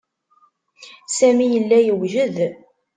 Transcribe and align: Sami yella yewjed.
Sami 1.17 1.45
yella 1.53 1.77
yewjed. 1.85 2.37